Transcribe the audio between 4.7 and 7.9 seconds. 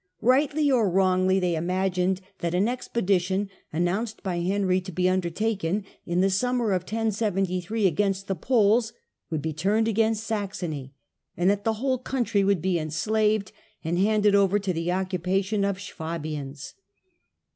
to be under taken, in the summer of 1073,